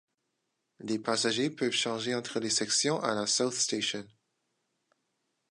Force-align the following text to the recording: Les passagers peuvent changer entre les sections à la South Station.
Les 0.79 0.97
passagers 0.97 1.51
peuvent 1.51 1.69
changer 1.69 2.15
entre 2.15 2.39
les 2.39 2.49
sections 2.49 2.99
à 3.03 3.13
la 3.13 3.27
South 3.27 3.53
Station. 3.53 4.03